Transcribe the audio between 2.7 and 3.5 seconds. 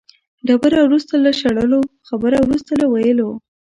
له ویلو.